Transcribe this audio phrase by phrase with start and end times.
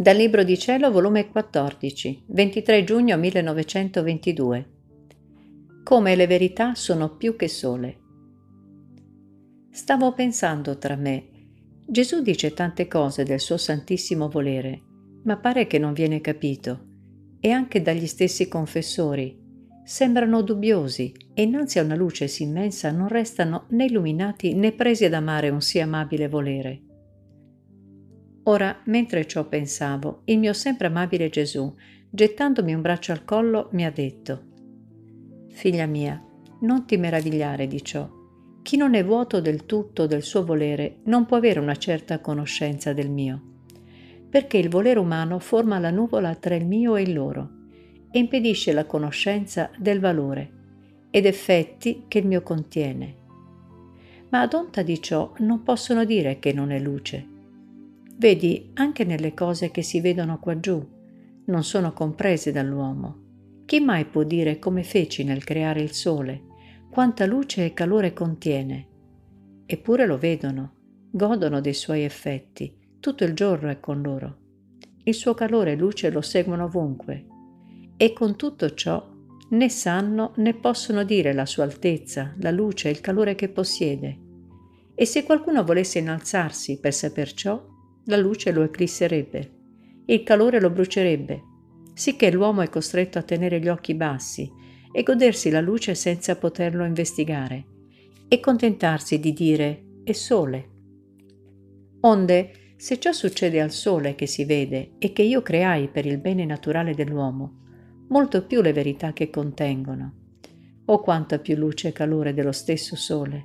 [0.00, 4.68] Dal Libro di Cielo, volume 14, 23 giugno 1922.
[5.82, 7.98] Come le verità sono più che sole.
[9.72, 11.26] Stavo pensando tra me.
[11.84, 14.82] Gesù dice tante cose del suo santissimo volere,
[15.24, 16.86] ma pare che non viene capito.
[17.40, 19.36] E anche dagli stessi confessori.
[19.82, 25.06] Sembrano dubbiosi e innanzi a una luce sì immensa non restano né illuminati né presi
[25.06, 26.82] ad amare un sì amabile volere.
[28.48, 31.70] Ora, mentre ciò pensavo, il mio sempre amabile Gesù,
[32.08, 34.44] gettandomi un braccio al collo, mi ha detto,
[35.50, 36.22] Figlia mia,
[36.60, 38.08] non ti meravigliare di ciò.
[38.62, 42.94] Chi non è vuoto del tutto del suo volere non può avere una certa conoscenza
[42.94, 43.42] del mio,
[44.30, 47.50] perché il volere umano forma la nuvola tra il mio e il loro
[48.10, 50.52] e impedisce la conoscenza del valore
[51.10, 53.14] ed effetti che il mio contiene.
[54.30, 57.36] Ma ad onta di ciò non possono dire che non è luce,
[58.18, 60.84] Vedi, anche nelle cose che si vedono qua giù,
[61.44, 63.26] non sono comprese dall'uomo.
[63.64, 66.42] Chi mai può dire come feci nel creare il sole,
[66.90, 68.86] quanta luce e calore contiene?
[69.66, 70.72] Eppure lo vedono,
[71.12, 74.38] godono dei suoi effetti, tutto il giorno è con loro.
[75.04, 77.24] Il suo calore e luce lo seguono ovunque.
[77.96, 79.14] E con tutto ciò
[79.50, 84.18] né sanno né possono dire la sua altezza, la luce e il calore che possiede.
[84.96, 87.76] E se qualcuno volesse innalzarsi per saper ciò,
[88.08, 89.50] la luce lo eclisserebbe,
[90.06, 91.42] il calore lo brucerebbe,
[91.92, 94.50] sicché l'uomo è costretto a tenere gli occhi bassi
[94.90, 97.66] e godersi la luce senza poterlo investigare,
[98.26, 100.68] e contentarsi di dire è sole.
[102.00, 106.16] Onde, se ciò succede al sole che si vede e che io creai per il
[106.16, 110.14] bene naturale dell'uomo, molto più le verità che contengono.
[110.86, 113.44] O quanta più luce e calore dello stesso sole.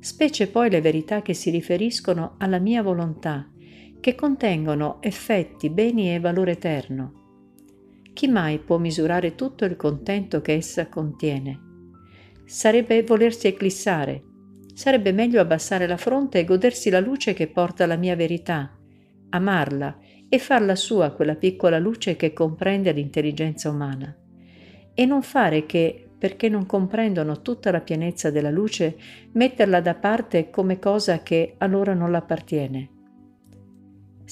[0.00, 3.51] Specie poi le verità che si riferiscono alla mia volontà
[4.02, 7.20] che contengono effetti, beni e valore eterno.
[8.12, 11.60] Chi mai può misurare tutto il contento che essa contiene?
[12.44, 14.24] Sarebbe volersi eclissare,
[14.74, 18.76] sarebbe meglio abbassare la fronte e godersi la luce che porta la mia verità,
[19.28, 19.96] amarla
[20.28, 24.12] e farla sua quella piccola luce che comprende l'intelligenza umana.
[24.94, 28.96] E non fare che, perché non comprendono tutta la pienezza della luce,
[29.34, 32.91] metterla da parte come cosa che a loro non l'appartiene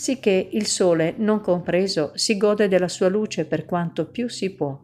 [0.00, 4.80] sicché il sole, non compreso, si gode della sua luce per quanto più si può.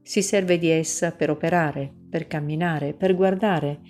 [0.00, 3.80] Si serve di essa per operare, per camminare, per guardare,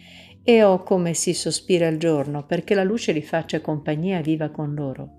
[0.42, 4.72] e oh come si sospira il giorno perché la luce li faccia compagnia viva con
[4.72, 5.10] loro.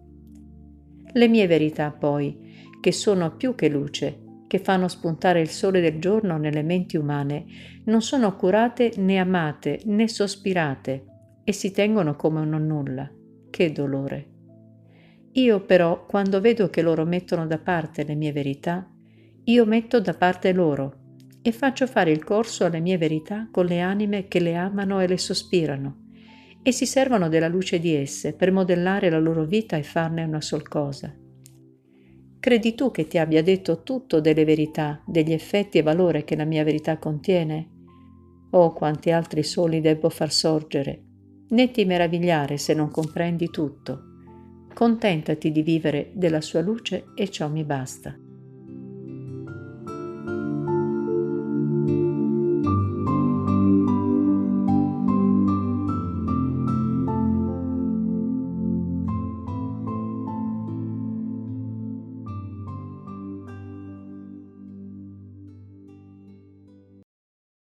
[1.13, 5.99] Le mie verità, poi, che sono più che luce, che fanno spuntare il sole del
[5.99, 7.45] giorno nelle menti umane,
[7.85, 11.05] non sono curate né amate né sospirate
[11.43, 13.07] e si tengono come un nulla.
[13.51, 14.33] Che dolore!
[15.37, 18.89] Io però, quando vedo che loro mettono da parte le mie verità,
[19.43, 21.03] io metto da parte loro
[21.41, 25.07] e faccio fare il corso alle mie verità con le anime che le amano e
[25.07, 26.03] le sospirano
[26.63, 30.39] e si servono della luce di esse per modellare la loro vita e farne una
[30.39, 31.13] sol cosa.
[32.39, 36.45] Credi tu che ti abbia detto tutto delle verità, degli effetti e valore che la
[36.45, 37.69] mia verità contiene?
[38.51, 41.03] Oh, quanti altri soli debbo far sorgere,
[41.49, 44.04] né ti meravigliare se non comprendi tutto.
[44.75, 48.24] Contentati di vivere della sua luce e ciò mi basta.